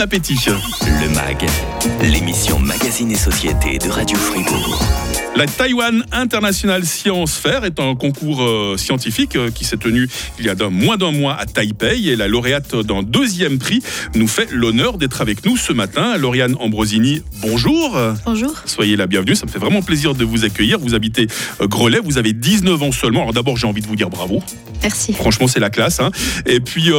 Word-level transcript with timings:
appétit. 0.00 0.38
Le 0.46 1.08
MAG, 1.14 1.46
l'émission 2.02 2.58
Magazine 2.58 3.10
et 3.10 3.16
Société 3.16 3.78
de 3.78 3.90
Radio 3.90 4.16
Fribourg. 4.16 4.82
La 5.36 5.46
Taiwan 5.46 6.04
International 6.10 6.84
Science 6.84 7.36
Fair 7.36 7.64
est 7.64 7.78
un 7.78 7.94
concours 7.94 8.42
euh, 8.42 8.76
scientifique 8.76 9.36
euh, 9.36 9.50
qui 9.50 9.64
s'est 9.64 9.76
tenu 9.76 10.08
il 10.38 10.46
y 10.46 10.48
a 10.48 10.54
moins 10.70 10.96
d'un 10.96 11.12
mois 11.12 11.36
à 11.38 11.46
Taipei 11.46 12.08
et 12.08 12.16
la 12.16 12.28
lauréate 12.28 12.74
d'un 12.74 13.02
deuxième 13.02 13.58
prix 13.58 13.82
nous 14.14 14.26
fait 14.26 14.48
l'honneur 14.50 14.98
d'être 14.98 15.20
avec 15.20 15.44
nous 15.44 15.56
ce 15.56 15.72
matin. 15.72 16.16
Lauriane 16.16 16.56
Ambrosini, 16.58 17.22
bonjour. 17.42 17.96
Bonjour. 18.24 18.52
Soyez 18.66 18.96
la 18.96 19.06
bienvenue, 19.06 19.36
ça 19.36 19.46
me 19.46 19.50
fait 19.50 19.58
vraiment 19.58 19.82
plaisir 19.82 20.14
de 20.14 20.24
vous 20.24 20.44
accueillir. 20.44 20.78
Vous 20.78 20.94
habitez 20.94 21.26
euh, 21.60 21.66
Grelais, 21.68 22.00
vous 22.02 22.18
avez 22.18 22.32
19 22.32 22.82
ans 22.82 22.92
seulement. 22.92 23.20
Alors 23.20 23.34
d'abord, 23.34 23.56
j'ai 23.56 23.66
envie 23.66 23.82
de 23.82 23.86
vous 23.86 23.96
dire 23.96 24.10
bravo. 24.10 24.42
Merci. 24.82 25.12
Franchement, 25.12 25.46
c'est 25.46 25.60
la 25.60 25.70
classe. 25.70 26.00
hein. 26.00 26.10
Et 26.46 26.60
puis, 26.60 26.90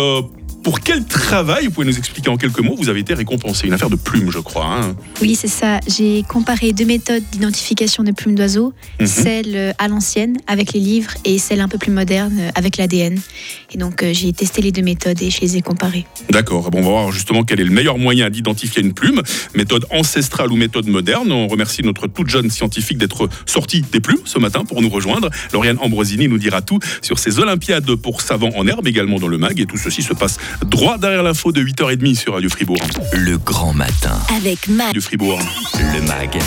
pour 0.63 0.81
quel 0.81 1.05
travail, 1.05 1.65
vous 1.65 1.71
pouvez 1.71 1.87
nous 1.87 1.97
expliquer 1.97 2.29
en 2.29 2.37
quelques 2.37 2.59
mots, 2.59 2.75
vous 2.77 2.89
avez 2.89 2.99
été 2.99 3.13
récompensé? 3.13 3.65
Une 3.67 3.73
affaire 3.73 3.89
de 3.89 3.95
plumes, 3.95 4.31
je 4.31 4.39
crois. 4.39 4.65
hein. 4.65 4.95
Oui, 5.21 5.35
c'est 5.35 5.47
ça. 5.47 5.79
J'ai 5.87 6.23
comparé 6.27 6.71
deux 6.71 6.85
méthodes 6.85 7.23
d'identification 7.31 8.03
de 8.03 8.11
plumes 8.11 8.35
d'oiseaux, 8.35 8.73
Mhm. 8.99 9.07
celle 9.07 9.55
euh, 9.55 9.71
à 9.79 9.87
l'ancienne 9.87 10.37
avec 10.47 10.73
les 10.73 10.79
livres 10.79 11.11
et 11.25 11.39
celle 11.39 11.61
un 11.61 11.67
peu 11.67 11.77
plus 11.77 11.91
moderne 11.91 12.37
euh, 12.39 12.49
avec 12.55 12.77
l'ADN. 12.77 13.19
Et 13.73 13.77
donc 13.77 14.03
euh, 14.03 14.13
j'ai 14.13 14.31
testé 14.33 14.61
les 14.61 14.71
deux 14.71 14.81
méthodes 14.83 15.21
et 15.21 15.31
je 15.31 15.41
les 15.41 15.57
ai 15.57 15.61
comparées. 15.61 16.05
D'accord, 16.29 16.69
bon, 16.69 16.79
on 16.79 16.81
va 16.83 16.89
voir 16.89 17.11
justement 17.11 17.43
quel 17.43 17.59
est 17.59 17.63
le 17.63 17.71
meilleur 17.71 17.97
moyen 17.97 18.29
d'identifier 18.29 18.81
une 18.83 18.93
plume, 18.93 19.21
méthode 19.55 19.85
ancestrale 19.89 20.51
ou 20.51 20.55
méthode 20.55 20.87
moderne. 20.87 21.31
On 21.31 21.47
remercie 21.47 21.81
notre 21.81 22.07
toute 22.07 22.29
jeune 22.29 22.49
scientifique 22.51 22.97
d'être 22.99 23.27
sortie 23.45 23.81
des 23.91 23.99
plumes 23.99 24.21
ce 24.25 24.37
matin 24.37 24.63
pour 24.63 24.81
nous 24.81 24.89
rejoindre. 24.89 25.29
Lauriane 25.53 25.77
Ambrosini 25.79 26.27
nous 26.27 26.37
dira 26.37 26.61
tout 26.61 26.79
sur 27.01 27.17
ces 27.19 27.39
Olympiades 27.39 27.95
pour 27.95 28.21
savants 28.21 28.51
en 28.55 28.67
herbe, 28.67 28.87
également 28.87 29.17
dans 29.19 29.27
le 29.27 29.37
MAG. 29.37 29.59
Et 29.59 29.65
tout 29.65 29.77
ceci 29.77 30.01
se 30.03 30.13
passe 30.13 30.37
droit 30.65 30.97
derrière 30.97 31.23
l'info 31.23 31.51
de 31.51 31.61
8h30 31.61 32.15
sur 32.15 32.33
Radio 32.33 32.49
Fribourg. 32.49 32.81
Le 33.13 33.37
grand 33.37 33.73
matin. 33.73 34.19
Avec 34.35 34.67
Mac. 34.67 34.87
Radio 34.87 35.01
Fribourg. 35.01 35.39
Le 35.75 36.01
MAG, 36.07 36.37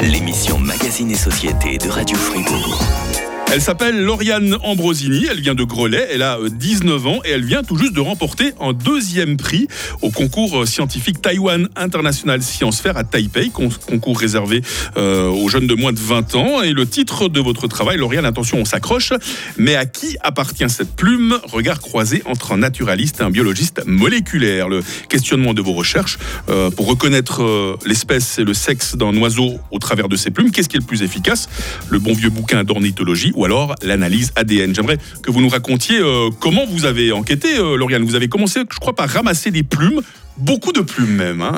l'émission 0.00 0.58
Magazine 0.58 1.10
et 1.10 1.16
Société 1.16 1.78
de 1.78 1.88
Radio 1.88 2.16
Fribourg. 2.16 3.37
Elle 3.50 3.62
s'appelle 3.62 4.04
Lauriane 4.04 4.56
Ambrosini, 4.62 5.24
elle 5.30 5.40
vient 5.40 5.54
de 5.54 5.64
Grelais, 5.64 6.06
elle 6.12 6.20
a 6.22 6.38
euh, 6.38 6.50
19 6.50 7.06
ans 7.06 7.20
et 7.24 7.30
elle 7.30 7.44
vient 7.46 7.62
tout 7.62 7.78
juste 7.78 7.94
de 7.94 8.00
remporter 8.00 8.52
un 8.60 8.74
deuxième 8.74 9.38
prix 9.38 9.66
au 10.02 10.10
concours 10.10 10.58
euh, 10.60 10.66
scientifique 10.66 11.22
Taiwan 11.22 11.66
International 11.74 12.42
Science 12.42 12.82
Fair 12.82 12.98
à 12.98 13.04
Taipei, 13.04 13.48
con- 13.48 13.70
concours 13.86 14.18
réservé 14.20 14.60
euh, 14.98 15.28
aux 15.30 15.48
jeunes 15.48 15.66
de 15.66 15.74
moins 15.74 15.94
de 15.94 15.98
20 15.98 16.34
ans. 16.34 16.62
Et 16.62 16.72
le 16.72 16.86
titre 16.86 17.28
de 17.30 17.40
votre 17.40 17.66
travail, 17.68 17.96
Lauriane, 17.96 18.26
attention, 18.26 18.58
on 18.58 18.64
s'accroche, 18.66 19.14
mais 19.56 19.76
à 19.76 19.86
qui 19.86 20.18
appartient 20.20 20.68
cette 20.68 20.94
plume? 20.94 21.38
Regard 21.50 21.80
croisé 21.80 22.22
entre 22.26 22.52
un 22.52 22.58
naturaliste 22.58 23.20
et 23.20 23.24
un 23.24 23.30
biologiste 23.30 23.82
moléculaire. 23.86 24.68
Le 24.68 24.82
questionnement 25.08 25.54
de 25.54 25.62
vos 25.62 25.72
recherches 25.72 26.18
euh, 26.50 26.70
pour 26.70 26.86
reconnaître 26.86 27.42
euh, 27.42 27.76
l'espèce 27.86 28.38
et 28.38 28.44
le 28.44 28.52
sexe 28.52 28.94
d'un 28.94 29.16
oiseau 29.16 29.58
au 29.70 29.78
travers 29.78 30.08
de 30.10 30.16
ses 30.16 30.30
plumes, 30.30 30.50
qu'est-ce 30.50 30.68
qui 30.68 30.76
est 30.76 30.80
le 30.80 30.86
plus 30.86 31.02
efficace? 31.02 31.48
Le 31.88 31.98
bon 31.98 32.12
vieux 32.12 32.30
bouquin 32.30 32.62
d'ornithologie 32.62 33.32
ou 33.38 33.44
alors 33.44 33.76
l'analyse 33.82 34.32
ADN. 34.34 34.74
J'aimerais 34.74 34.98
que 35.22 35.30
vous 35.30 35.40
nous 35.40 35.48
racontiez 35.48 35.98
euh, 35.98 36.28
comment 36.40 36.66
vous 36.66 36.84
avez 36.84 37.12
enquêté, 37.12 37.56
euh, 37.56 37.76
Lauriane. 37.76 38.04
Vous 38.04 38.16
avez 38.16 38.28
commencé, 38.28 38.60
je 38.70 38.78
crois, 38.78 38.94
par 38.94 39.08
ramasser 39.08 39.52
des 39.52 39.62
plumes, 39.62 40.00
beaucoup 40.36 40.72
de 40.72 40.80
plumes 40.80 41.14
même. 41.14 41.40
hein. 41.40 41.52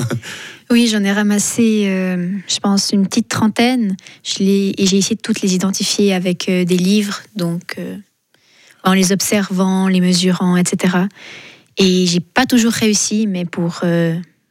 Oui, 0.70 0.87
j'en 0.87 1.03
ai 1.03 1.11
ramassé, 1.11 1.87
euh, 1.89 2.31
je 2.47 2.59
pense, 2.61 2.92
une 2.92 3.06
petite 3.06 3.28
trentaine. 3.28 3.97
Je 4.22 4.42
et 4.42 4.87
j'ai 4.87 4.98
essayé 4.98 5.17
de 5.17 5.20
toutes 5.20 5.41
les 5.41 5.55
identifier 5.55 6.12
avec 6.12 6.48
euh, 6.48 6.64
des 6.64 6.77
livres, 6.77 7.22
donc 7.34 7.77
en 8.84 8.92
les 8.92 9.11
observant, 9.11 9.89
les 9.89 10.00
mesurant, 10.00 10.56
etc. 10.56 10.97
Et 11.77 12.06
j'ai 12.06 12.20
pas 12.20 12.47
toujours 12.47 12.72
réussi, 12.72 13.27
mais 13.27 13.44
pour 13.44 13.81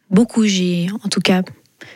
beaucoup, 0.10 0.46
j'ai 0.46 0.88
en 1.04 1.10
tout 1.10 1.22
cas 1.22 1.42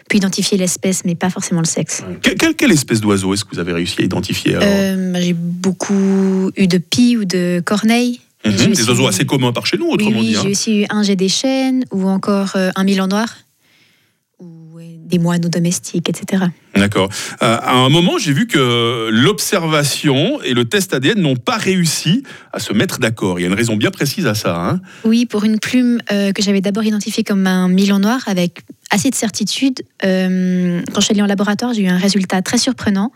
pu 0.09 0.17
identifier 0.17 0.58
l'espèce, 0.58 1.03
mais 1.06 1.16
pas 1.16 1.30
forcément 1.30 1.62
le 1.62 1.66
sexe. 1.67 2.03
Que- 2.22 2.31
quelle, 2.31 2.56
quelle 2.56 2.72
espèce 2.72 3.02
d'oiseau 3.02 3.34
est-ce 3.34 3.44
que 3.45 3.53
vous 3.53 3.59
avez 3.59 3.73
réussi 3.73 4.02
à 4.02 4.03
identifier 4.06 4.56
Euh, 4.62 5.12
bah, 5.14 5.22
j'ai 5.22 5.34
beaucoup 5.34 6.52
eu 6.56 6.68
de 6.68 6.78
pies 6.78 7.18
ou 7.18 7.25
de 7.25 7.62
corneilles. 7.66 8.19
Mhm, 8.46 8.52
Des 8.56 8.68
aussi 8.72 8.90
oiseaux 8.90 9.08
assez 9.08 9.25
communs 9.25 9.53
par 9.53 9.66
chez 9.66 9.78
nous, 9.78 9.88
autrement 9.88 10.19
oui, 10.19 10.28
dit. 10.30 10.35
hein. 10.35 10.41
j'ai 10.44 10.50
aussi 10.52 10.81
eu 10.81 10.85
un 10.90 11.02
jet 11.03 11.16
des 11.16 11.30
chênes 11.30 11.85
ou 11.91 12.08
encore 12.09 12.52
euh, 12.58 12.72
un 12.75 12.84
milan 12.84 13.08
noir 13.08 13.28
des 15.06 15.19
moineaux 15.19 15.50
domestiques, 15.50 16.09
etc. 16.09 16.46
D'accord. 16.75 17.08
Euh, 17.44 17.58
à 17.62 17.74
un 17.75 17.90
moment, 17.90 18.18
j'ai 18.18 18.34
vu 18.34 18.47
que 18.47 19.09
l'observation 19.12 20.41
et 20.41 20.53
le 20.56 20.66
test 20.66 20.94
ADN 20.94 21.19
n'ont 21.22 21.35
pas 21.35 21.58
réussi 21.58 22.24
à 22.52 22.59
se 22.59 22.74
mettre 22.74 23.00
d'accord. 23.00 23.38
Il 23.40 23.44
y 23.44 23.46
a 23.46 23.47
une 23.50 23.53
raison 23.53 23.75
bien 23.75 23.91
précise 23.91 24.25
à 24.25 24.34
ça. 24.34 24.56
hein. 24.58 24.81
Oui, 25.03 25.25
pour 25.28 25.44
une 25.44 25.59
plume 25.59 26.00
euh, 26.12 26.31
que 26.31 26.41
j'avais 26.41 26.62
d'abord 26.62 26.84
identifiée 26.84 27.24
comme 27.24 27.46
un 27.46 27.68
milan 27.68 28.00
noir 28.00 28.22
avec 28.25 28.62
assez 28.94 29.09
de 29.09 29.16
certitude, 29.16 29.81
euh, 30.06 30.81
quand 30.94 31.02
je 31.02 31.06
suis 31.06 31.14
allée 31.14 31.22
en 31.22 31.26
laboratoire, 31.26 31.74
j'ai 31.74 31.81
eu 31.84 31.88
un 31.88 31.98
résultat 31.98 32.42
très 32.42 32.58
surprenant. 32.59 33.12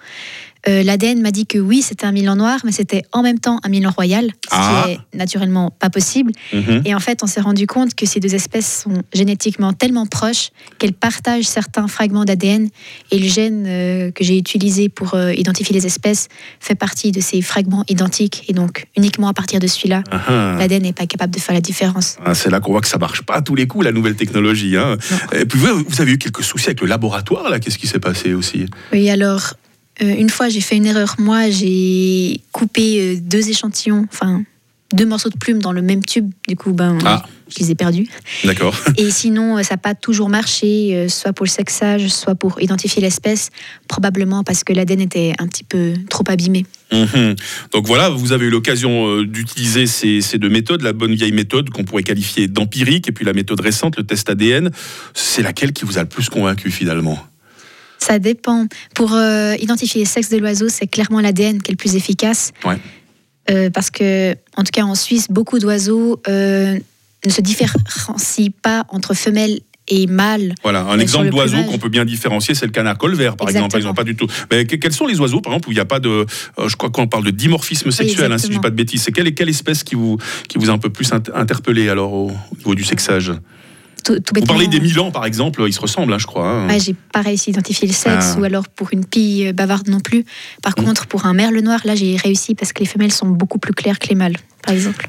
Euh, 0.68 0.84
L'ADN 0.84 1.22
m'a 1.22 1.32
dit 1.32 1.46
que 1.46 1.60
oui, 1.60 1.82
c'était 1.82 2.06
un 2.08 2.12
milan 2.12 2.36
noir, 2.36 2.60
mais 2.66 2.74
c'était 2.74 3.04
en 3.14 3.22
même 3.22 3.40
temps 3.40 3.60
un 3.64 3.70
milan 3.70 3.92
royal, 3.96 4.26
ce 4.26 4.48
Ah. 4.52 4.84
qui 4.88 4.92
est 4.94 5.00
naturellement 5.18 5.70
pas 5.70 5.90
possible. 5.90 6.32
Mhm. 6.52 6.82
Et 6.84 6.94
en 6.96 7.00
fait, 7.00 7.24
on 7.24 7.28
s'est 7.28 7.40
rendu 7.40 7.68
compte 7.68 7.94
que 7.94 8.06
ces 8.06 8.20
deux 8.20 8.34
espèces 8.36 8.82
sont 8.84 9.02
génétiquement 9.14 9.72
tellement 9.72 10.08
proches 10.08 10.50
qu'elles 10.80 10.94
partagent 10.94 11.46
certains 11.46 11.88
fragments 11.88 12.26
d'ADN. 12.26 12.68
Et 13.12 13.20
le 13.20 13.28
gène 13.30 13.66
euh, 13.68 14.12
que 14.12 14.24
j'ai 14.26 14.36
utilisé 14.38 14.90
pour 14.90 15.18
identifier 15.18 15.74
les 15.74 15.86
espèces 15.86 16.28
fait 16.60 16.76
partie 16.76 17.12
de 17.14 17.22
ces 17.22 17.42
fragments 17.42 17.86
identiques. 17.88 18.44
Et 18.50 18.54
donc, 18.54 18.88
uniquement 18.98 19.28
à 19.30 19.34
partir 19.34 19.60
de 19.62 19.68
celui-là, 19.68 20.04
Ah, 20.12 20.22
ah. 20.28 20.56
l'ADN 20.60 20.82
n'est 20.82 20.92
pas 20.92 21.06
capable 21.06 21.34
de 21.34 21.40
faire 21.40 21.56
la 21.56 21.62
différence. 21.62 22.18
Ah, 22.26 22.34
c'est 22.34 22.50
là 22.50 22.60
qu'on 22.60 22.72
voit 22.74 22.82
que 22.82 22.88
ça 22.90 22.98
marche 22.98 23.22
pas 23.22 23.36
à 23.36 23.42
tous 23.42 23.56
les 23.56 23.68
coups, 23.68 23.86
la 23.86 23.92
nouvelle 23.94 24.16
technologie. 24.16 24.76
hein. 24.76 24.98
Vous, 25.74 25.84
vous 25.88 26.02
avez 26.02 26.14
eu 26.14 26.18
quelques 26.18 26.44
soucis 26.44 26.68
avec 26.68 26.82
le 26.82 26.88
laboratoire, 26.88 27.50
là. 27.50 27.60
Qu'est-ce 27.60 27.78
qui 27.78 27.88
s'est 27.88 28.00
passé 28.00 28.34
aussi? 28.34 28.66
Oui, 28.92 29.10
alors, 29.10 29.54
euh, 30.02 30.16
une 30.16 30.30
fois, 30.30 30.50
j'ai 30.50 30.62
fait 30.62 30.76
une 30.78 30.86
erreur. 30.86 31.16
Moi, 31.20 31.50
j'ai 31.50 32.42
coupé 32.52 33.00
euh, 33.00 33.20
deux 33.20 33.50
échantillons, 33.50 34.06
enfin, 34.12 34.44
deux 34.94 35.06
morceaux 35.06 35.30
de 35.30 35.38
plumes 35.38 35.62
dans 35.62 35.72
le 35.72 35.82
même 35.82 36.04
tube. 36.06 36.30
Du 36.48 36.56
coup, 36.56 36.72
ben, 36.74 36.98
Ah. 37.06 37.24
Je 37.50 37.60
les 37.60 37.72
ai 37.72 37.76
perdus. 37.76 38.08
D'accord. 38.44 38.76
Et 38.98 39.12
sinon, 39.12 39.58
euh, 39.58 39.64
ça 39.64 39.76
n'a 39.76 39.78
pas 39.78 39.96
toujours 39.96 40.30
marché, 40.30 40.96
euh, 40.96 41.10
soit 41.10 41.34
pour 41.34 41.46
le 41.46 41.50
sexage, 41.50 42.08
soit 42.08 42.36
pour 42.36 42.62
identifier 42.62 43.02
l'espèce, 43.02 43.50
probablement 43.88 44.44
parce 44.44 44.64
que 44.64 44.74
l'ADN 44.74 45.02
était 45.02 45.34
un 45.40 45.48
petit 45.48 45.64
peu 45.64 45.94
trop 46.10 46.24
abîmé. 46.28 46.66
Mhm. 46.92 47.36
Donc 47.74 47.86
voilà, 47.88 48.10
vous 48.10 48.32
avez 48.32 48.46
eu 48.46 48.50
l'occasion 48.50 49.08
euh, 49.08 49.26
d'utiliser 49.26 49.88
ces, 49.88 50.22
ces 50.22 50.38
deux 50.38 50.50
méthodes, 50.50 50.82
la 50.82 50.94
bonne 50.94 51.16
vieille 51.16 51.32
méthode 51.32 51.70
qu'on 51.70 51.84
pourrait 51.84 52.04
qualifier 52.04 52.48
d'empirique, 52.48 53.10
et 53.10 53.12
puis 53.12 53.26
la 53.26 53.34
méthode 53.34 53.60
récente, 53.60 53.98
le 53.98 54.04
test 54.04 54.30
ADN. 54.30 54.72
C'est 55.14 55.42
laquelle 55.42 55.74
qui 55.74 55.86
vous 55.86 55.98
a 55.98 56.02
le 56.02 56.10
plus 56.10 56.30
convaincu 56.30 56.72
finalement? 56.72 57.20
Ça 58.00 58.20
dépend. 58.20 58.68
Pour 58.96 59.14
euh, 59.14 59.56
identifier 59.60 60.04
le 60.04 60.08
sexe 60.08 60.30
de 60.30 60.38
l'oiseau, 60.38 60.70
c'est 60.70 60.88
clairement 60.88 61.20
l'ADN 61.20 61.62
qui 61.62 61.72
est 61.72 61.74
le 61.74 61.78
plus 61.78 61.96
efficace. 61.96 62.52
Ouais. 62.64 62.78
Euh, 63.50 63.70
parce 63.70 63.90
que, 63.90 64.34
en 64.56 64.64
tout 64.64 64.72
cas 64.72 64.84
en 64.84 64.96
Suisse, 64.96 65.28
beaucoup 65.30 65.60
d'oiseaux 65.60 66.22
euh, 66.28 66.78
ne 67.26 67.32
se 67.32 67.42
différencient 67.42 68.52
pas 68.62 68.86
entre 68.90 69.14
femelles 69.14 69.60
et 69.90 70.06
mâles. 70.06 70.54
Voilà, 70.64 70.82
un 70.84 71.00
exemple 71.00 71.30
d'oiseau 71.30 71.64
qu'on 71.64 71.78
peut 71.78 71.88
bien 71.88 72.04
différencier, 72.04 72.54
c'est 72.56 72.66
le 72.66 72.74
canard 72.74 72.98
colvert, 72.98 73.38
par 73.38 73.48
exemple. 73.50 73.78
Ils 73.80 73.86
n'ont 73.86 73.94
pas 73.94 74.04
du 74.04 74.18
tout. 74.18 74.28
Mais 74.52 74.66
que- 74.66 74.76
quels 74.76 74.92
sont 74.92 75.08
les 75.08 75.18
oiseaux, 75.22 75.40
par 75.40 75.54
exemple, 75.54 75.70
où 75.70 75.72
il 75.72 75.76
n'y 75.76 75.80
a 75.82 75.86
pas 75.86 76.02
de. 76.02 76.10
euh, 76.60 76.68
je 76.68 76.76
crois 76.76 76.90
qu'on 76.90 77.08
parle 77.08 77.24
de 77.24 77.32
dimorphisme 77.32 77.90
sexuel, 77.92 78.32
hein, 78.34 78.38
si 78.38 78.48
je 78.48 78.52
ne 78.52 78.56
dis 78.56 78.60
pas 78.62 78.70
de 78.70 78.76
bêtises. 78.76 79.04
C'est 79.04 79.14
quelle, 79.14 79.34
quelle 79.34 79.48
espèce 79.50 79.84
qui 79.84 79.96
vous, 79.96 80.18
qui 80.50 80.58
vous 80.58 80.70
a 80.70 80.74
un 80.74 80.78
peu 80.78 80.90
plus 80.90 81.10
int- 81.14 81.32
interpellé 81.34 81.88
alors 81.88 82.12
au, 82.12 82.32
au 82.32 82.58
niveau 82.58 82.76
du 82.76 82.84
sexage? 82.84 83.32
Tout, 84.04 84.20
tout 84.20 84.34
Vous 84.36 84.46
parlez 84.46 84.68
des 84.68 84.80
Milans, 84.82 85.12
par 85.12 85.26
exemple, 85.26 85.64
ils 85.68 85.74
se 85.74 85.80
ressemblent, 85.82 86.14
hein, 86.14 86.18
je 86.20 86.28
crois. 86.28 86.48
hein. 86.50 86.68
Ouais, 86.68 86.80
j'ai 86.80 86.94
pas 87.14 87.22
réussi 87.22 87.50
à 87.50 87.52
identifier 87.52 87.88
le 87.88 87.94
sexe, 87.94 88.34
Ah. 88.36 88.40
ou 88.40 88.44
alors 88.44 88.68
pour 88.68 88.90
une 88.92 89.06
pie 89.06 89.48
euh, 89.48 89.54
bavarde 89.54 89.88
non 89.88 90.00
plus. 90.02 90.26
Par 90.62 90.74
Mm. 90.78 90.84
contre, 90.84 91.08
pour 91.08 91.26
un 91.26 91.34
merle 91.34 91.58
noir, 91.60 91.80
là, 91.86 91.96
j'ai 91.96 92.16
réussi 92.18 92.56
parce 92.56 92.74
que 92.74 92.80
les 92.82 92.86
femelles 92.86 93.12
sont 93.14 93.28
beaucoup 93.28 93.58
plus 93.58 93.74
claires 93.74 94.00
que 94.00 94.08
les 94.10 94.16
mâles, 94.16 94.36
par 94.64 94.74
exemple. 94.74 95.06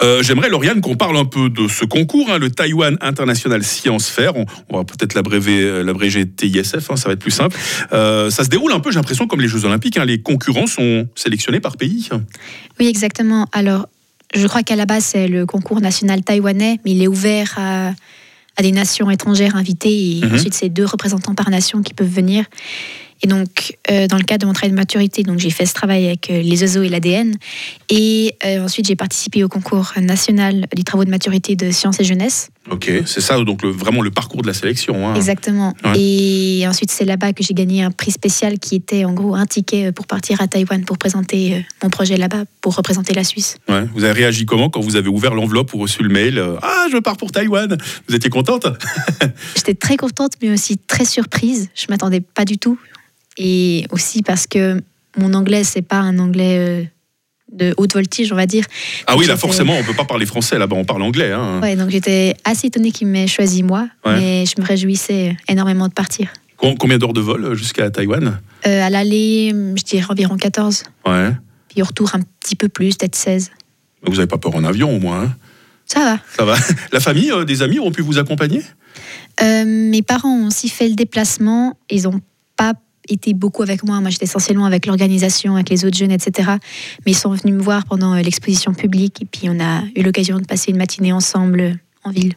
Euh, 0.00 0.22
J'aimerais, 0.22 0.48
Lauriane, 0.48 0.80
qu'on 0.80 0.96
parle 0.96 1.16
un 1.16 1.24
peu 1.24 1.50
de 1.50 1.66
ce 1.68 1.84
concours, 1.84 2.30
hein, 2.30 2.38
le 2.38 2.50
Taiwan 2.50 2.96
International 3.00 3.64
Science 3.64 4.08
Fair. 4.08 4.36
On, 4.36 4.46
on 4.68 4.76
va 4.78 4.84
peut-être 4.84 5.16
euh, 5.16 5.82
l'abréger 5.82 6.26
TISF, 6.28 6.90
hein, 6.90 6.96
ça 6.96 7.08
va 7.08 7.14
être 7.14 7.18
plus 7.20 7.30
simple. 7.32 7.56
Euh, 7.92 8.30
ça 8.30 8.44
se 8.44 8.48
déroule 8.48 8.72
un 8.72 8.80
peu, 8.80 8.90
j'ai 8.90 8.96
l'impression, 8.98 9.26
comme 9.26 9.40
les 9.40 9.48
Jeux 9.48 9.64
Olympiques. 9.64 9.96
hein. 9.96 10.04
Les 10.04 10.20
concurrents 10.22 10.66
sont 10.68 11.08
sélectionnés 11.16 11.60
par 11.60 11.76
pays. 11.76 12.08
Oui, 12.78 12.86
exactement. 12.86 13.46
Alors, 13.52 13.88
je 14.34 14.46
crois 14.46 14.62
qu'à 14.62 14.76
la 14.76 14.86
base, 14.86 15.04
c'est 15.04 15.26
le 15.26 15.46
concours 15.46 15.80
national 15.80 16.22
taïwanais, 16.22 16.78
mais 16.84 16.92
il 16.92 17.02
est 17.02 17.08
ouvert 17.08 17.54
à, 17.56 17.88
à 18.56 18.62
des 18.62 18.72
nations 18.72 19.10
étrangères 19.10 19.56
invitées, 19.56 20.18
et 20.18 20.20
Mhm. 20.24 20.34
ensuite, 20.34 20.54
c'est 20.54 20.68
deux 20.68 20.84
représentants 20.84 21.34
par 21.34 21.50
nation 21.50 21.82
qui 21.82 21.94
peuvent 21.94 22.06
venir. 22.08 22.44
Et 23.22 23.26
donc, 23.26 23.76
euh, 23.90 24.06
dans 24.06 24.16
le 24.16 24.22
cadre 24.22 24.42
de 24.42 24.46
mon 24.46 24.52
travail 24.52 24.70
de 24.70 24.76
maturité, 24.76 25.22
donc 25.24 25.38
j'ai 25.38 25.50
fait 25.50 25.66
ce 25.66 25.74
travail 25.74 26.06
avec 26.06 26.30
euh, 26.30 26.40
les 26.40 26.62
oiseaux 26.62 26.82
et 26.82 26.88
l'ADN. 26.88 27.34
Et 27.90 28.36
euh, 28.44 28.64
ensuite, 28.64 28.86
j'ai 28.86 28.96
participé 28.96 29.42
au 29.44 29.48
concours 29.48 29.92
national 30.00 30.66
des 30.74 30.82
travaux 30.84 31.04
de 31.04 31.10
maturité 31.10 31.56
de 31.56 31.70
sciences 31.70 31.98
et 32.00 32.04
jeunesse. 32.04 32.50
Ok, 32.70 32.90
c'est 33.06 33.20
ça 33.22 33.42
donc 33.42 33.62
le- 33.62 33.70
vraiment 33.70 34.02
le 34.02 34.10
parcours 34.10 34.42
de 34.42 34.46
la 34.46 34.52
sélection. 34.54 35.08
hein. 35.08 35.14
Exactement. 35.14 35.74
Ouais. 35.84 35.98
Et 35.98 36.68
ensuite, 36.68 36.90
c'est 36.90 37.06
là-bas 37.06 37.32
que 37.32 37.42
j'ai 37.42 37.54
gagné 37.54 37.82
un 37.82 37.90
prix 37.90 38.10
spécial 38.12 38.58
qui 38.58 38.76
était 38.76 39.04
en 39.04 39.12
gros 39.14 39.34
un 39.34 39.46
ticket 39.46 39.90
pour 39.90 40.06
partir 40.06 40.40
à 40.42 40.46
Taïwan 40.48 40.84
pour 40.84 40.98
présenter 40.98 41.64
mon 41.82 41.88
projet 41.90 42.16
là-bas, 42.18 42.44
pour 42.60 42.74
représenter 42.76 43.14
la 43.14 43.24
Suisse. 43.24 43.56
Ouais. 43.68 43.84
Vous 43.94 44.04
avez 44.04 44.12
réagi 44.12 44.44
comment 44.46 44.68
quand 44.70 44.80
vous 44.80 44.96
avez 44.96 45.08
ouvert 45.08 45.34
l'enveloppe 45.34 45.72
ou 45.74 45.78
reçu 45.78 46.02
le 46.02 46.10
mail 46.10 46.40
Ah, 46.62 46.86
je 46.92 46.98
pars 46.98 47.16
pour 47.16 47.32
Taïwan 47.32 47.76
Vous 48.08 48.14
étiez 48.14 48.30
contente? 48.30 48.66
J'étais 49.56 49.74
très 49.74 49.96
contente, 49.96 50.32
mais 50.42 50.50
aussi 50.50 50.76
très 50.78 51.04
surprise. 51.06 51.70
Je 51.74 51.86
m'attendais 51.88 52.20
pas 52.20 52.44
du 52.44 52.58
tout. 52.58 52.78
Et 53.38 53.86
aussi 53.90 54.22
parce 54.22 54.46
que 54.46 54.80
mon 55.16 55.32
anglais, 55.34 55.64
c'est 55.64 55.82
pas 55.82 55.98
un 55.98 56.18
anglais 56.18 56.58
euh, 56.58 56.84
de 57.52 57.72
haute 57.78 57.94
voltige, 57.94 58.32
on 58.32 58.36
va 58.36 58.46
dire. 58.46 58.64
Ah 59.06 59.16
oui, 59.16 59.26
là 59.26 59.36
forcément, 59.36 59.74
on 59.78 59.82
peut 59.84 59.94
pas 59.94 60.04
parler 60.04 60.26
français 60.26 60.58
là-bas, 60.58 60.76
on 60.76 60.84
parle 60.84 61.02
anglais. 61.02 61.32
hein. 61.32 61.60
Ouais, 61.62 61.76
donc 61.76 61.90
j'étais 61.90 62.34
assez 62.44 62.66
étonnée 62.66 62.90
qu'il 62.92 63.06
m'ait 63.06 63.26
choisi 63.26 63.62
moi, 63.62 63.88
Ouais. 64.04 64.16
mais 64.20 64.44
je 64.46 64.60
me 64.60 64.66
réjouissais 64.66 65.36
énormément 65.48 65.88
de 65.88 65.92
partir. 65.94 66.32
Com- 66.56 66.76
Combien 66.78 66.98
d'heures 66.98 67.12
de 67.14 67.20
vol 67.20 67.44
euh, 67.44 67.54
jusqu'à 67.54 67.88
Taïwan? 67.90 68.40
Euh, 68.66 68.82
à 68.82 68.90
l'aller, 68.90 69.50
je 69.50 69.82
dirais 69.84 70.06
environ 70.10 70.36
14. 70.36 70.82
Ouais. 71.06 71.30
Puis 71.68 71.80
au 71.82 71.84
retour, 71.86 72.10
un 72.14 72.20
petit 72.40 72.56
peu 72.56 72.68
plus, 72.68 72.96
peut-être 72.96 73.14
16. 73.16 73.50
Vous 74.04 74.14
n'avez 74.14 74.26
pas 74.26 74.38
peur 74.38 74.54
en 74.56 74.64
avion 74.64 74.94
au 74.94 74.98
moins 74.98 75.22
hein? 75.22 75.36
Ça 75.86 76.00
va. 76.00 76.18
Ça 76.36 76.44
va 76.44 76.56
La 76.92 77.00
famille, 77.00 77.30
euh, 77.30 77.44
des 77.44 77.62
amis 77.62 77.78
ont 77.78 77.90
pu 77.92 78.02
vous 78.02 78.18
accompagner? 78.18 78.62
Euh, 79.42 79.64
mes 79.64 80.02
parents 80.02 80.28
ont 80.28 80.48
aussi 80.48 80.68
fait 80.68 80.88
le 80.88 80.94
déplacement. 80.96 81.78
Ils 81.90 82.02
n'ont 82.02 82.20
pas 82.56 82.74
été 83.14 83.34
beaucoup 83.34 83.62
avec 83.62 83.84
moi. 83.84 84.00
Moi, 84.00 84.10
j'étais 84.10 84.24
essentiellement 84.24 84.64
avec 84.64 84.86
l'organisation, 84.86 85.54
avec 85.54 85.70
les 85.70 85.84
autres 85.84 85.96
jeunes, 85.96 86.12
etc. 86.12 86.50
Mais 87.06 87.12
ils 87.12 87.16
sont 87.16 87.30
venus 87.30 87.54
me 87.54 87.62
voir 87.62 87.84
pendant 87.84 88.14
euh, 88.14 88.22
l'exposition 88.22 88.74
publique. 88.74 89.22
Et 89.22 89.24
puis, 89.24 89.48
on 89.48 89.60
a 89.60 89.82
eu 89.96 90.02
l'occasion 90.02 90.38
de 90.38 90.44
passer 90.44 90.70
une 90.70 90.78
matinée 90.78 91.12
ensemble 91.12 91.60
euh, 91.60 91.72
en 92.04 92.10
ville. 92.10 92.34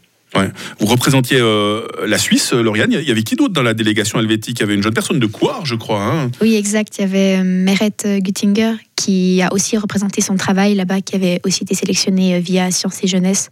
Vous 0.79 0.85
représentiez 0.85 1.39
euh, 1.41 1.85
la 2.07 2.17
Suisse, 2.17 2.53
Lauriane. 2.53 2.93
Il 2.93 3.07
y 3.07 3.11
avait 3.11 3.23
qui 3.23 3.35
d'autre 3.35 3.53
dans 3.53 3.63
la 3.63 3.73
délégation 3.73 4.17
helvétique? 4.17 4.59
Il 4.59 4.61
y 4.61 4.63
avait 4.63 4.75
une 4.75 4.83
jeune 4.83 4.93
personne 4.93 5.19
de 5.19 5.25
Coire, 5.25 5.65
je 5.65 5.75
crois. 5.75 6.01
hein 6.01 6.31
Oui, 6.39 6.55
exact. 6.55 6.97
Il 6.97 7.01
y 7.01 7.03
avait 7.03 7.43
Meret 7.43 7.91
Guttinger 8.21 8.75
qui 9.01 9.41
a 9.41 9.51
aussi 9.51 9.77
représenté 9.77 10.21
son 10.21 10.35
travail 10.35 10.75
là-bas, 10.75 11.01
qui 11.01 11.15
avait 11.15 11.41
aussi 11.43 11.63
été 11.63 11.73
sélectionné 11.73 12.35
euh, 12.35 12.39
via 12.39 12.69
Sciences 12.71 13.03
et 13.03 13.07
Jeunesse. 13.07 13.49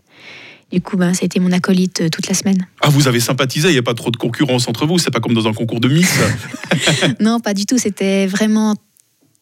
Du 0.71 0.81
coup, 0.81 0.97
ben, 0.97 1.13
ça 1.13 1.21
a 1.23 1.25
été 1.25 1.39
mon 1.39 1.51
acolyte 1.51 2.01
euh, 2.01 2.09
toute 2.09 2.27
la 2.27 2.33
semaine. 2.33 2.67
Ah, 2.81 2.89
vous 2.89 3.07
avez 3.07 3.19
sympathisé, 3.19 3.69
il 3.69 3.73
n'y 3.73 3.79
a 3.79 3.83
pas 3.83 3.95
trop 3.95 4.11
de 4.11 4.17
concurrence 4.17 4.67
entre 4.67 4.85
vous, 4.85 4.99
c'est 4.99 5.11
pas 5.11 5.19
comme 5.19 5.33
dans 5.33 5.47
un 5.47 5.53
concours 5.53 5.79
de 5.79 5.87
Miss. 5.87 6.11
non, 7.19 7.39
pas 7.39 7.53
du 7.53 7.65
tout. 7.65 7.77
C'était 7.77 8.27
vraiment 8.27 8.75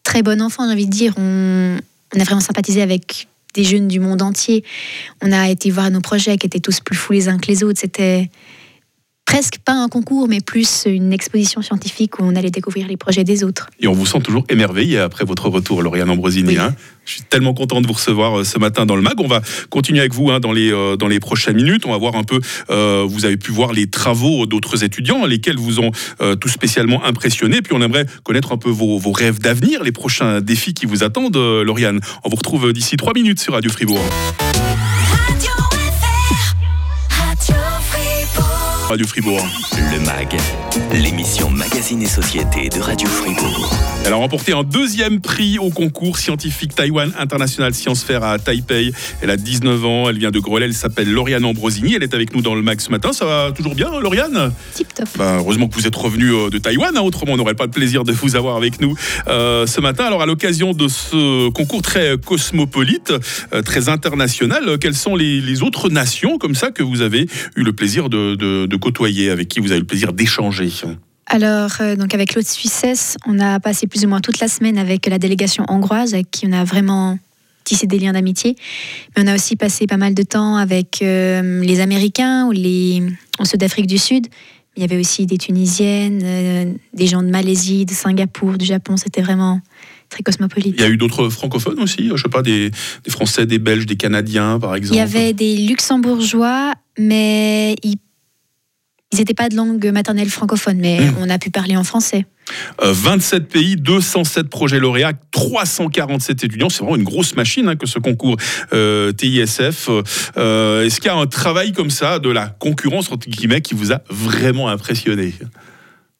très 0.04 0.22
bon 0.22 0.40
enfant, 0.40 0.66
j'ai 0.66 0.72
envie 0.72 0.86
de 0.86 0.90
dire. 0.90 1.12
On, 1.18 1.78
on 2.14 2.20
a 2.20 2.24
vraiment 2.24 2.40
sympathisé 2.40 2.80
avec 2.80 3.28
des 3.54 3.64
jeunes 3.64 3.88
du 3.88 4.00
monde 4.00 4.22
entier. 4.22 4.64
On 5.22 5.32
a 5.32 5.48
été 5.50 5.70
voir 5.70 5.90
nos 5.90 6.00
projets 6.00 6.38
qui 6.38 6.46
étaient 6.46 6.60
tous 6.60 6.80
plus 6.80 6.96
fous 6.96 7.12
les 7.12 7.28
uns 7.28 7.38
que 7.38 7.48
les 7.48 7.62
autres. 7.62 7.80
C'était 7.80 8.30
presque 9.28 9.58
pas 9.58 9.74
un 9.74 9.88
concours, 9.88 10.26
mais 10.26 10.40
plus 10.40 10.84
une 10.86 11.12
exposition 11.12 11.60
scientifique 11.60 12.18
où 12.18 12.22
on 12.22 12.34
allait 12.34 12.50
découvrir 12.50 12.88
les 12.88 12.96
projets 12.96 13.24
des 13.24 13.44
autres. 13.44 13.68
Et 13.78 13.86
on 13.86 13.92
vous 13.92 14.06
sent 14.06 14.20
toujours 14.20 14.44
émerveillé 14.48 14.98
après 14.98 15.26
votre 15.26 15.50
retour, 15.50 15.82
Lauriane 15.82 16.08
Ambrosini. 16.08 16.48
Oui. 16.48 16.58
hein. 16.58 16.74
Je 17.04 17.12
suis 17.12 17.22
tellement 17.22 17.52
content 17.52 17.82
de 17.82 17.86
vous 17.86 17.92
recevoir 17.92 18.38
euh, 18.38 18.44
ce 18.44 18.58
matin 18.58 18.86
dans 18.86 18.96
le 18.96 19.02
MAG. 19.02 19.20
On 19.20 19.28
va 19.28 19.42
continuer 19.68 20.00
avec 20.00 20.14
vous 20.14 20.30
hein, 20.30 20.40
dans, 20.40 20.52
les, 20.52 20.72
euh, 20.72 20.96
dans 20.96 21.08
les 21.08 21.20
prochaines 21.20 21.56
minutes. 21.56 21.84
On 21.84 21.90
va 21.90 21.98
voir 21.98 22.16
un 22.16 22.24
peu, 22.24 22.40
euh, 22.70 23.04
vous 23.06 23.26
avez 23.26 23.36
pu 23.36 23.52
voir 23.52 23.74
les 23.74 23.86
travaux 23.86 24.46
d'autres 24.46 24.82
étudiants, 24.82 25.26
lesquels 25.26 25.58
vous 25.58 25.78
ont 25.78 25.90
euh, 26.22 26.34
tout 26.34 26.48
spécialement 26.48 27.04
impressionné. 27.04 27.60
Puis 27.60 27.74
on 27.74 27.82
aimerait 27.82 28.06
connaître 28.24 28.52
un 28.52 28.56
peu 28.58 28.70
vos, 28.70 28.96
vos 28.96 29.12
rêves 29.12 29.40
d'avenir, 29.40 29.84
les 29.84 29.92
prochains 29.92 30.40
défis 30.40 30.72
qui 30.72 30.86
vous 30.86 31.02
attendent, 31.02 31.36
Lauriane. 31.36 32.00
On 32.24 32.30
vous 32.30 32.36
retrouve 32.36 32.72
d'ici 32.72 32.96
trois 32.96 33.12
minutes 33.12 33.40
sur 33.40 33.52
Radio 33.52 33.70
Fribourg. 33.70 34.00
Radio 38.88 39.06
Fribourg. 39.06 39.46
Le 39.92 40.00
MAG, 40.04 40.34
l'émission 40.92 41.50
Magazine 41.50 42.00
et 42.02 42.06
Société 42.06 42.68
de 42.70 42.80
Radio 42.80 43.06
Fribourg. 43.08 43.70
Elle 44.06 44.12
a 44.12 44.16
remporté 44.16 44.52
un 44.54 44.62
deuxième 44.62 45.20
prix 45.20 45.58
au 45.58 45.68
concours 45.70 46.16
scientifique 46.18 46.74
Taïwan 46.74 47.12
International 47.18 47.74
Science 47.74 48.02
Fair 48.02 48.24
à 48.24 48.38
Taipei. 48.38 48.92
Elle 49.20 49.30
a 49.30 49.36
19 49.36 49.84
ans, 49.84 50.08
elle 50.08 50.18
vient 50.18 50.30
de 50.30 50.38
Grelais, 50.38 50.66
elle 50.66 50.74
s'appelle 50.74 51.12
Lauriane 51.12 51.44
Ambrosini. 51.44 51.94
Elle 51.94 52.02
est 52.02 52.14
avec 52.14 52.34
nous 52.34 52.40
dans 52.40 52.54
le 52.54 52.62
mag 52.62 52.80
ce 52.80 52.90
matin. 52.90 53.12
Ça 53.12 53.26
va 53.26 53.52
toujours 53.54 53.74
bien, 53.74 53.90
Lauriane? 54.00 54.52
Tip 54.74 54.94
top. 54.94 55.08
Ben, 55.18 55.36
Heureusement 55.38 55.68
que 55.68 55.74
vous 55.74 55.86
êtes 55.86 55.96
revenu 55.96 56.30
euh, 56.32 56.48
de 56.50 56.56
Taïwan, 56.58 56.96
hein, 56.96 57.00
autrement 57.02 57.32
on 57.32 57.36
n'aurait 57.36 57.54
pas 57.54 57.64
le 57.66 57.70
plaisir 57.70 58.04
de 58.04 58.12
vous 58.12 58.36
avoir 58.36 58.56
avec 58.56 58.80
nous 58.80 58.94
euh, 59.28 59.66
ce 59.66 59.80
matin. 59.82 60.04
Alors 60.06 60.22
à 60.22 60.26
l'occasion 60.26 60.72
de 60.72 60.88
ce 60.88 61.50
concours 61.50 61.82
très 61.82 62.16
cosmopolite, 62.18 63.12
euh, 63.52 63.60
très 63.62 63.88
international, 63.90 64.78
quelles 64.80 64.94
sont 64.94 65.14
les, 65.16 65.40
les 65.42 65.62
autres 65.62 65.90
nations 65.90 66.38
comme 66.38 66.54
ça 66.54 66.70
que 66.70 66.82
vous 66.82 67.02
avez 67.02 67.26
eu 67.56 67.62
le 67.64 67.72
plaisir 67.72 68.08
de, 68.08 68.34
de- 68.34 68.66
de 68.66 68.77
côtoyer, 68.78 69.30
avec 69.30 69.48
qui 69.48 69.60
vous 69.60 69.70
avez 69.70 69.80
le 69.80 69.86
plaisir 69.86 70.12
d'échanger 70.12 70.70
Alors, 71.26 71.70
euh, 71.80 71.96
donc 71.96 72.14
avec 72.14 72.34
l'autre 72.34 72.48
Suissesse, 72.48 73.16
on 73.26 73.38
a 73.38 73.60
passé 73.60 73.86
plus 73.86 74.04
ou 74.04 74.08
moins 74.08 74.20
toute 74.20 74.40
la 74.40 74.48
semaine 74.48 74.78
avec 74.78 75.06
la 75.06 75.18
délégation 75.18 75.64
hongroise, 75.68 76.14
avec 76.14 76.30
qui 76.30 76.46
on 76.46 76.52
a 76.52 76.64
vraiment 76.64 77.18
tissé 77.64 77.86
des 77.86 77.98
liens 77.98 78.12
d'amitié. 78.12 78.56
Mais 79.16 79.24
on 79.24 79.26
a 79.26 79.34
aussi 79.34 79.56
passé 79.56 79.86
pas 79.86 79.98
mal 79.98 80.14
de 80.14 80.22
temps 80.22 80.56
avec 80.56 81.00
euh, 81.02 81.62
les 81.62 81.80
Américains 81.80 82.46
ou 82.46 82.52
les 82.52 83.02
ceux 83.44 83.58
d'Afrique 83.58 83.86
du 83.86 83.98
Sud. 83.98 84.26
Il 84.76 84.82
y 84.82 84.84
avait 84.84 84.98
aussi 84.98 85.26
des 85.26 85.38
Tunisiennes, 85.38 86.20
euh, 86.22 86.72
des 86.94 87.06
gens 87.06 87.22
de 87.22 87.28
Malaisie, 87.28 87.84
de 87.84 87.92
Singapour, 87.92 88.58
du 88.58 88.64
Japon. 88.64 88.96
C'était 88.96 89.22
vraiment 89.22 89.60
très 90.08 90.22
cosmopolite. 90.22 90.74
Il 90.76 90.80
y 90.80 90.84
a 90.84 90.88
eu 90.88 90.96
d'autres 90.96 91.28
francophones 91.28 91.80
aussi, 91.80 92.10
je 92.14 92.22
sais 92.22 92.28
pas, 92.28 92.42
des, 92.42 92.70
des 93.04 93.10
Français, 93.10 93.44
des 93.44 93.58
Belges, 93.58 93.86
des 93.86 93.96
Canadiens 93.96 94.58
par 94.58 94.74
exemple 94.74 94.94
Il 94.94 94.98
y 94.98 95.02
avait 95.02 95.32
des 95.32 95.56
Luxembourgeois, 95.56 96.72
mais 96.98 97.76
ils 97.82 97.98
ils 99.12 99.18
n'étaient 99.18 99.34
pas 99.34 99.48
de 99.48 99.56
langue 99.56 99.86
maternelle 99.92 100.28
francophone, 100.28 100.78
mais 100.78 101.00
Mmh. 101.00 101.14
on 101.20 101.30
a 101.30 101.38
pu 101.38 101.50
parler 101.50 101.76
en 101.76 101.84
français. 101.84 102.26
Euh, 102.82 102.92
27 102.92 103.48
pays, 103.48 103.76
207 103.76 104.48
projets 104.48 104.78
lauréats, 104.78 105.12
347 105.32 106.44
étudiants. 106.44 106.68
C'est 106.68 106.80
vraiment 106.80 106.96
une 106.96 107.04
grosse 107.04 107.34
machine 107.36 107.68
hein, 107.68 107.76
que 107.76 107.86
ce 107.86 107.98
concours 107.98 108.36
euh, 108.72 109.12
TISF. 109.12 109.88
Euh, 110.36 110.84
Est-ce 110.84 111.00
qu'il 111.00 111.10
y 111.10 111.14
a 111.14 111.16
un 111.16 111.26
travail 111.26 111.72
comme 111.72 111.90
ça 111.90 112.18
de 112.18 112.30
la 112.30 112.46
concurrence 112.48 113.10
entre 113.12 113.28
guillemets 113.28 113.60
qui 113.60 113.74
vous 113.74 113.92
a 113.92 114.00
vraiment 114.08 114.68
impressionné? 114.68 115.34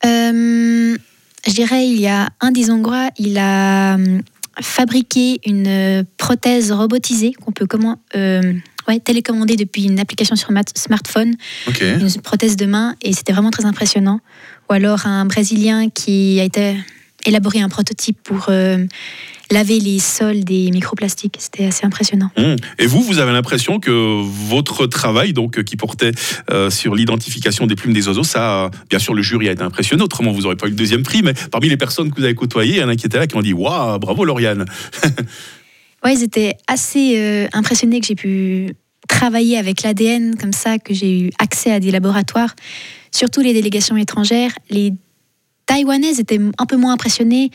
Euh, 0.05 0.97
je 1.47 1.53
dirais, 1.53 1.87
il 1.87 2.01
y 2.01 2.09
a 2.09 2.29
un 2.41 2.51
des 2.51 2.71
Hongrois, 2.71 3.11
il 3.19 3.39
a 3.39 3.97
fabriqué 4.61 5.41
une 5.47 5.67
euh, 5.69 6.03
prothèse 6.17 6.73
robotisée 6.73 7.33
qu'on 7.33 7.53
peut 7.53 7.67
comment, 7.67 8.01
euh, 8.17 8.55
ouais, 8.89 8.99
télécommander 9.01 9.57
depuis 9.57 9.85
une 9.85 10.01
application 10.01 10.37
sur 10.37 10.51
smartphone, 10.75 11.35
une 11.81 12.23
prothèse 12.23 12.57
de 12.57 12.67
main, 12.67 12.95
et 13.03 13.13
c'était 13.13 13.33
vraiment 13.33 13.51
très 13.51 13.67
impressionnant. 13.67 14.21
Ou 14.69 14.73
alors 14.73 15.07
un 15.07 15.25
Brésilien 15.25 15.89
qui 15.91 16.41
a 16.41 16.45
été 16.45 16.77
élaboré 17.27 17.61
un 17.61 17.69
prototype 17.69 18.19
pour 18.23 18.47
euh, 18.49 18.85
laver 19.51 19.81
les 19.81 19.99
sols 19.99 20.45
des 20.45 20.71
microplastiques. 20.71 21.37
C'était 21.39 21.67
assez 21.67 21.85
impressionnant. 21.85 22.31
Hum. 22.37 22.57
Et 22.79 22.87
vous, 22.87 23.03
vous 23.03 23.19
avez 23.19 23.33
l'impression 23.33 23.81
que 23.81 24.23
votre 24.23 24.87
travail, 24.87 25.33
donc, 25.33 25.63
qui 25.65 25.77
portait 25.77 26.13
euh, 26.51 26.71
sur 26.71 26.95
l'identification 26.95 27.67
des 27.67 27.75
plumes 27.75 27.93
des 27.93 28.09
oiseaux, 28.09 28.25
ça, 28.25 28.65
euh, 28.65 28.69
bien 28.89 28.99
sûr, 28.99 29.15
le 29.15 29.23
jury 29.23 29.49
a 29.49 29.53
été 29.53 29.63
impressionné. 29.63 30.03
Autrement, 30.03 30.33
vous 30.33 30.43
n'aurez 30.43 30.57
pas 30.57 30.67
eu 30.67 30.71
le 30.71 30.77
deuxième 30.77 31.03
prix. 31.03 31.23
Mais 31.23 31.35
parmi 31.51 31.69
les 31.69 31.77
personnes 31.77 32.11
que 32.11 32.17
vous 32.17 32.25
avez 32.25 32.35
côtoyées, 32.35 32.77
il 32.77 32.81
y 32.81 32.85
en 32.85 32.89
a 32.89 32.97
qui 32.97 33.07
étaient 33.07 33.19
là 33.19 33.27
qui 33.27 33.37
ont 33.37 33.43
dit 33.43 33.53
Waouh, 33.53 33.99
bravo 33.99 34.25
Lauriane. 34.25 34.65
Ouais, 36.05 36.15
ils 36.15 36.23
étaient 36.23 36.55
assez 36.67 37.15
euh, 37.17 37.49
impressionnés 37.53 38.01
que 38.01 38.07
j'ai 38.07 38.15
pu 38.15 38.71
travailler 39.09 39.57
avec 39.59 39.83
l'ADN 39.83 40.37
comme 40.37 40.53
ça, 40.53 40.79
que 40.79 40.95
j'ai 40.95 41.21
eu 41.21 41.31
accès 41.39 41.73
à 41.73 41.81
des 41.81 41.91
laboratoires, 41.91 42.55
surtout 43.11 43.41
les 43.41 43.53
délégations 43.53 43.97
étrangères. 43.97 44.53
Les 44.71 44.93
Taïwanaises 45.67 46.21
étaient 46.21 46.39
un 46.59 46.67
peu 46.67 46.77
moins 46.77 46.93
impressionnés. 46.93 47.51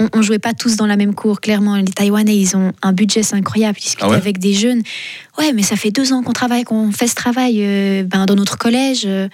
On, 0.00 0.08
on 0.14 0.22
jouait 0.22 0.38
pas 0.38 0.54
tous 0.54 0.76
dans 0.76 0.86
la 0.86 0.96
même 0.96 1.14
cour, 1.14 1.40
clairement. 1.40 1.76
Les 1.76 1.84
Taïwanais, 1.84 2.36
ils 2.36 2.56
ont 2.56 2.72
un 2.82 2.92
budget, 2.92 3.22
c'est 3.22 3.36
incroyable. 3.36 3.76
Ils 3.78 3.82
discutent 3.84 4.04
Ah 4.04 4.10
ouais 4.10 4.16
avec 4.16 4.38
des 4.38 4.54
jeunes. 4.54 4.82
Ouais, 5.38 5.52
mais 5.52 5.62
ça 5.62 5.76
fait 5.76 5.90
deux 5.90 6.12
ans 6.12 6.22
qu'on 6.22 6.32
travaille, 6.32 6.64
qu'on 6.64 6.90
fait 6.90 7.06
ce 7.08 7.14
travail 7.14 7.58
euh, 7.60 8.02
ben, 8.04 8.24
dans 8.26 8.34
notre 8.34 8.56
collège. 8.56 9.02
euh, 9.04 9.28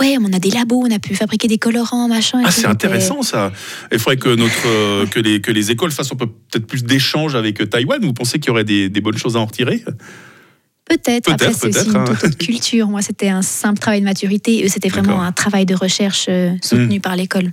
ouais, 0.00 0.16
on 0.20 0.32
a 0.32 0.38
des 0.38 0.50
labos, 0.50 0.82
on 0.86 0.90
a 0.94 0.98
pu 0.98 1.14
fabriquer 1.14 1.48
des 1.48 1.58
colorants, 1.58 2.08
machin. 2.08 2.42
Ah, 2.44 2.50
c'est 2.50 2.66
intéressant 2.66 3.22
ça. 3.22 3.52
Il 3.92 3.98
faudrait 3.98 4.16
que, 4.16 4.34
notre, 4.34 4.66
euh, 4.66 5.06
que, 5.06 5.20
les, 5.20 5.40
que 5.40 5.50
les 5.52 5.70
écoles 5.70 5.90
fassent 5.92 6.12
un 6.12 6.16
peu 6.16 6.26
peut-être 6.26 6.66
plus 6.66 6.84
d'échanges 6.84 7.34
avec 7.34 7.60
euh, 7.60 7.66
Taïwan. 7.66 8.00
Vous 8.02 8.12
pensez 8.12 8.38
qu'il 8.38 8.48
y 8.48 8.50
aurait 8.50 8.64
des, 8.64 8.88
des 8.88 9.00
bonnes 9.00 9.18
choses 9.18 9.36
à 9.36 9.40
en 9.40 9.46
retirer? 9.46 9.84
Peut-être. 10.86 11.32
Après, 11.32 11.46
Peut-être, 11.46 11.58
c'est 11.58 11.78
aussi 11.78 11.88
une 11.88 11.96
hein. 11.96 12.04
toute 12.04 12.24
autre 12.24 12.36
culture. 12.36 12.88
Moi, 12.88 13.00
c'était 13.00 13.30
un 13.30 13.40
simple 13.40 13.78
travail 13.78 14.00
de 14.00 14.04
maturité. 14.04 14.62
Eux, 14.64 14.68
c'était 14.68 14.90
vraiment 14.90 15.22
un 15.22 15.32
travail 15.32 15.64
de 15.64 15.74
recherche 15.74 16.26
euh, 16.28 16.50
Hmm. 16.50 16.58
soutenu 16.62 17.00
par 17.00 17.16
l'école. 17.16 17.50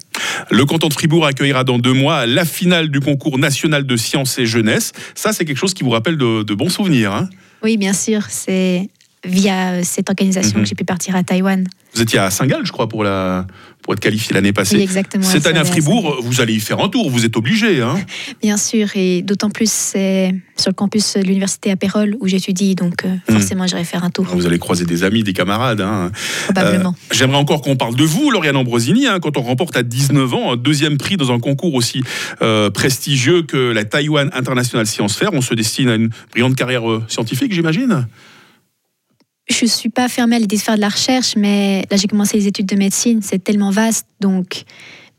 Le 0.50 0.66
canton 0.66 0.90
de 0.90 0.94
Fribourg 0.94 1.26
accueillera 1.26 1.64
dans 1.64 1.80
deux 1.80 1.94
mois 1.94 2.26
la 2.26 2.44
finale 2.44 2.90
du 2.90 3.00
concours 3.00 3.38
national 3.40 3.86
de 3.86 3.96
sciences 3.96 4.38
et 4.38 4.46
jeunesse. 4.46 4.92
Ça, 5.16 5.32
c'est 5.32 5.46
quelque 5.46 5.58
chose 5.58 5.74
qui 5.74 5.84
vous 5.84 5.92
rappelle 5.92 6.18
de, 6.18 6.44
de 6.44 6.54
bons 6.54 6.68
souvenirs. 6.70 7.14
hein? 7.14 7.30
Oui, 7.64 7.78
bien 7.78 7.94
sûr. 7.94 8.24
C'est 8.28 8.90
via 9.26 9.72
euh, 9.74 9.82
cette 9.84 10.10
organisation 10.10 10.58
Mhm. 10.58 10.64
que 10.64 10.70
j'ai 10.70 10.76
pu 10.76 10.84
partir 10.86 11.16
à 11.16 11.24
Taïwan. 11.24 11.66
Vous 11.94 12.02
étiez 12.02 12.20
à 12.20 12.32
Saint-Gall, 12.32 12.66
je 12.66 12.72
crois, 12.72 12.88
pour, 12.88 13.04
la, 13.04 13.46
pour 13.84 13.94
être 13.94 14.00
qualifié 14.00 14.34
l'année 14.34 14.54
passée. 14.54 14.78
Oui, 14.78 14.82
exactement. 14.84 15.26
Cette 15.26 15.46
année 15.46 15.60
à 15.60 15.66
Fribourg, 15.66 16.20
vous 16.24 16.40
allez 16.40 16.54
y 16.54 16.60
faire 16.62 16.80
un 16.80 16.88
tour, 16.88 17.10
vous 17.10 17.26
êtes 17.26 17.36
obligé. 17.36 17.82
Hein 17.82 18.00
Bien 18.42 18.56
sûr, 18.58 18.88
et 18.96 19.22
d'autant 19.22 19.50
plus 19.50 19.70
c'est 19.70 20.34
sur 20.58 20.70
le 20.70 20.74
campus 20.74 21.16
de 21.18 21.22
l'université 21.24 21.70
à 21.70 21.76
Pérol 21.76 22.16
où 22.22 22.28
j'étudie, 22.28 22.76
donc 22.76 23.04
euh, 23.06 23.10
Mhm. 23.30 23.40
forcément 23.40 23.68
j'irai 23.68 23.84
faire 23.84 24.04
un 24.06 24.10
tour, 24.10 24.26
vous 24.26 24.46
allez 24.48 24.58
croiser 24.60 24.86
des 24.86 25.04
amis, 25.04 25.24
des 25.24 25.34
camarades. 25.34 25.82
hein. 25.82 26.12
probablement. 26.46 26.96
Euh, 26.98 27.14
J'aimerais 27.16 27.38
encore 27.38 27.62
qu'on 27.62 27.76
parle 27.76 27.96
de 27.96 28.04
vous, 28.06 28.32
Lauriane 28.32 28.56
Ambrosini, 28.56 29.06
hein, 29.08 29.20
quand 29.22 29.38
on 29.38 29.42
remporte 29.42 29.76
à 29.76 29.84
19 29.84 30.34
ans 30.34 30.54
un 30.54 30.56
deuxième 30.58 30.98
prix 30.98 31.18
dans 31.18 31.32
un 31.32 31.40
concours 31.40 31.74
aussi 31.74 32.02
euh, 32.42 32.70
prestigieux 32.70 33.42
que 33.44 33.58
la 33.58 33.84
Taïwan 33.84 34.30
International 34.34 34.88
Science 34.88 35.16
Fair. 35.18 35.30
On 35.34 35.42
se 35.42 35.54
destine 35.54 35.90
à 35.90 35.96
une 35.96 36.10
brillante 36.32 36.56
carrière 36.56 36.84
scientifique, 37.10 37.54
j'imagine 37.54 38.08
Je 39.52 39.66
suis 39.66 39.90
pas 39.90 40.08
fermée 40.08 40.38
à 40.38 40.40
l'idée 40.40 40.56
de 40.56 40.62
faire 40.62 40.76
de 40.76 40.82
la 40.82 40.90
recherche, 40.90 41.36
mais 41.36 41.86
là 41.92 41.98
j'ai 41.98 42.08
commencé 42.08 42.38
les 42.38 42.48
études 42.48 42.66
de 42.68 42.76
médecine, 42.76 43.22
c'est 43.22 43.44
tellement 43.44 43.70
vaste, 43.70 44.06
donc 44.22 44.64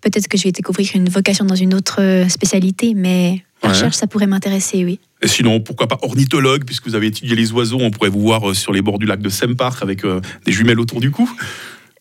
peut-être 0.01 0.27
que 0.27 0.37
je 0.39 0.45
vais 0.45 0.53
découvrir 0.53 0.89
une 0.95 1.09
vocation 1.09 1.45
dans 1.45 1.55
une 1.55 1.75
autre 1.75 1.97
euh, 2.01 2.29
spécialité, 2.29 2.95
mais 2.95 3.43
la 3.63 3.69
Ouais. 3.69 3.75
recherche 3.75 3.95
ça 3.97 4.07
pourrait 4.07 4.27
m'intéresser, 4.27 4.85
oui. 4.85 4.99
Et 5.23 5.29
sinon, 5.29 5.61
pourquoi 5.61 5.87
pas 5.87 5.99
ornithologue, 6.03 6.65
puisque 6.65 6.87
vous 6.89 6.95
avez 6.97 7.09
étudié 7.09 7.37
les 7.37 7.53
oiseaux, 7.53 7.79
on 7.81 7.91
pourrait 7.91 8.09
vous 8.11 8.21
voir 8.23 8.51
euh, 8.51 8.55
sur 8.55 8.73
les 8.73 8.83
bords 8.83 8.99
du 8.99 9.07
lac 9.07 9.21
de 9.21 9.29
Sempark 9.29 9.81
avec 9.83 10.05
euh, 10.05 10.21
des 10.47 10.51
jumelles 10.53 10.81
autour 10.81 11.01
du 11.01 11.11
cou? 11.13 11.31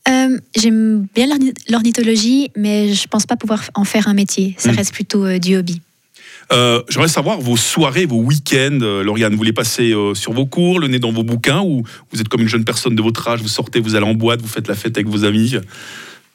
Euh, 0.09 0.39
J'aime 0.57 1.05
bien 1.13 1.27
l'orni- 1.27 1.53
l'ornithologie, 1.69 2.49
mais 2.57 2.93
je 2.93 3.07
pense 3.07 3.27
pas 3.27 3.35
pouvoir 3.35 3.69
en 3.75 3.83
faire 3.83 4.07
un 4.07 4.15
métier. 4.15 4.55
Ça 4.57 4.71
Mhm. 4.71 4.77
reste 4.77 4.93
plutôt 4.93 5.23
euh, 5.25 5.37
du 5.37 5.55
hobby. 5.57 5.81
Euh, 6.51 6.81
J'aimerais 6.89 7.07
savoir 7.07 7.39
vos 7.39 7.57
soirées, 7.57 8.05
vos 8.05 8.21
week-ends. 8.21 8.79
Euh, 8.81 9.03
Lauriane, 9.03 9.35
vous 9.35 9.43
les 9.43 9.53
passez 9.53 9.93
euh, 9.93 10.13
sur 10.13 10.33
vos 10.33 10.45
cours, 10.45 10.79
le 10.79 10.87
nez 10.87 10.99
dans 10.99 11.11
vos 11.11 11.23
bouquins, 11.23 11.61
ou 11.61 11.83
vous 12.11 12.21
êtes 12.21 12.27
comme 12.27 12.41
une 12.41 12.49
jeune 12.49 12.65
personne 12.65 12.95
de 12.95 13.01
votre 13.01 13.27
âge, 13.27 13.41
vous 13.41 13.47
sortez, 13.47 13.79
vous 13.79 13.95
allez 13.95 14.05
en 14.05 14.13
boîte, 14.13 14.41
vous 14.41 14.47
faites 14.47 14.67
la 14.67 14.75
fête 14.75 14.97
avec 14.97 15.07
vos 15.07 15.23
amis? 15.23 15.55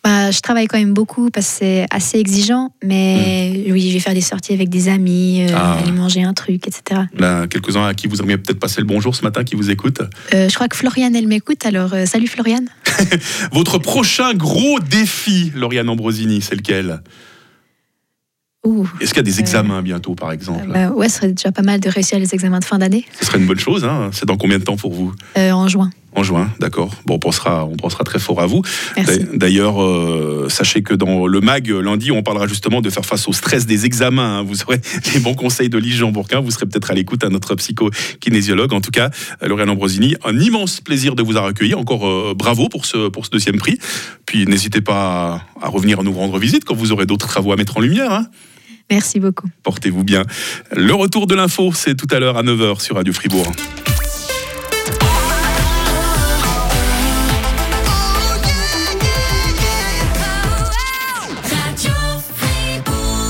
Bah, 0.04 0.30
je 0.30 0.40
travaille 0.40 0.68
quand 0.68 0.78
même 0.78 0.94
beaucoup 0.94 1.30
parce 1.30 1.46
que 1.48 1.52
c'est 1.58 1.86
assez 1.90 2.18
exigeant, 2.18 2.70
mais 2.84 3.64
oui, 3.70 3.88
je 3.88 3.94
vais 3.94 3.98
faire 3.98 4.14
des 4.14 4.20
sorties 4.20 4.52
avec 4.52 4.68
des 4.68 4.88
amis, 4.88 5.42
euh, 5.42 5.48
Hmm. 5.52 5.56
Ah. 5.56 5.78
aller 5.82 5.90
manger 5.90 6.22
un 6.22 6.32
truc, 6.32 6.68
etc. 6.68 7.00
Là, 7.18 7.46
quelques-uns 7.48 7.86
à 7.86 7.92
qui 7.94 8.06
vous 8.06 8.20
aimeriez 8.20 8.38
peut-être 8.38 8.60
passer 8.60 8.80
le 8.80 8.86
bonjour 8.86 9.16
ce 9.16 9.22
matin, 9.22 9.42
qui 9.42 9.56
vous 9.56 9.68
écoutent. 9.70 10.02
Euh, 10.32 10.48
je 10.48 10.54
crois 10.54 10.68
que 10.68 10.76
Floriane, 10.76 11.16
elle 11.16 11.26
m'écoute, 11.26 11.66
alors 11.66 11.92
euh, 11.92 12.06
salut 12.06 12.28
Floriane. 12.28 12.68
Votre 13.52 13.78
prochain 13.78 14.32
gros 14.34 14.78
défi, 14.78 15.50
Lauriane 15.56 15.88
Ambrosini, 15.88 16.40
c'est 16.40 16.54
lequel? 16.54 17.00
Est-ce 19.00 19.10
qu'il 19.14 19.18
y 19.18 19.20
a 19.20 19.22
des 19.22 19.40
examens 19.40 19.82
bientôt, 19.82 20.14
par 20.14 20.32
exemple? 20.32 20.66
Bah, 20.72 20.90
ouais, 20.90 21.08
ce 21.08 21.16
serait 21.16 21.32
déjà 21.32 21.52
pas 21.52 21.62
mal 21.62 21.80
de 21.80 21.88
réussir 21.88 22.18
les 22.18 22.34
examens 22.34 22.58
de 22.60 22.64
fin 22.64 22.78
d'année 22.78 23.04
Ce 23.18 23.26
serait 23.26 23.38
une 23.38 23.46
bonne 23.46 23.58
chose. 23.58 23.84
Hein 23.84 24.10
c'est 24.12 24.26
dans 24.26 24.36
combien 24.36 24.58
de 24.58 24.64
temps 24.64 24.76
pour 24.76 24.92
vous? 24.92 25.12
Euh, 25.38 25.50
en 25.52 25.68
juin. 25.68 25.90
En 26.14 26.22
juin, 26.22 26.50
d'accord. 26.60 26.94
Bon, 27.04 27.16
on 27.16 27.18
pensera, 27.18 27.66
on 27.66 27.76
pensera 27.76 28.02
très 28.02 28.18
fort 28.18 28.40
à 28.40 28.46
vous. 28.46 28.62
D'ailleurs, 29.34 29.82
euh, 29.82 30.46
sachez 30.48 30.82
que 30.82 30.94
dans 30.94 31.26
le 31.26 31.40
MAG, 31.42 31.70
euh, 31.70 31.80
lundi, 31.82 32.10
on 32.10 32.22
parlera 32.22 32.46
justement 32.46 32.80
de 32.80 32.88
faire 32.88 33.04
face 33.04 33.28
au 33.28 33.34
stress 33.34 33.66
des 33.66 33.84
examens. 33.84 34.38
hein. 34.38 34.42
Vous 34.42 34.62
aurez 34.62 34.80
les 35.14 35.20
bons 35.20 35.34
conseils 35.34 35.68
de 35.68 35.76
Lise 35.76 35.96
Jean 35.96 36.12
Bourquin. 36.12 36.40
Vous 36.40 36.50
serez 36.50 36.64
peut-être 36.64 36.90
à 36.90 36.94
l'écoute 36.94 37.22
à 37.22 37.28
notre 37.28 37.54
psycho-kinésiologue. 37.54 38.72
En 38.72 38.80
tout 38.80 38.90
cas, 38.90 39.10
euh, 39.42 39.48
Lauriane 39.48 39.68
Ambrosini, 39.68 40.14
un 40.24 40.38
immense 40.38 40.80
plaisir 40.80 41.16
de 41.16 41.22
vous 41.22 41.32
avoir 41.36 41.50
accueilli. 41.50 41.74
Encore 41.74 42.06
euh, 42.08 42.32
bravo 42.34 42.70
pour 42.70 42.86
ce, 42.86 43.08
pour 43.08 43.26
ce 43.26 43.30
deuxième 43.30 43.58
prix. 43.58 43.78
Puis 44.24 44.46
n'hésitez 44.46 44.80
pas 44.80 45.42
à, 45.60 45.66
à 45.66 45.68
revenir 45.68 46.02
nous 46.02 46.12
rendre 46.12 46.38
visite 46.38 46.64
quand 46.64 46.74
vous 46.74 46.92
aurez 46.92 47.04
d'autres 47.04 47.28
travaux 47.28 47.52
à 47.52 47.56
mettre 47.56 47.76
en 47.76 47.80
lumière. 47.80 48.10
hein. 48.12 48.26
Merci 48.90 49.20
beaucoup. 49.20 49.48
Portez-vous 49.62 50.04
bien. 50.04 50.22
Le 50.74 50.94
retour 50.94 51.26
de 51.26 51.34
l'info, 51.34 51.72
c'est 51.74 51.96
tout 51.96 52.06
à 52.10 52.20
l'heure 52.20 52.36
à 52.36 52.42
9h 52.42 52.80
sur 52.80 52.96
Radio 52.96 53.12
Fribourg. 53.12 53.52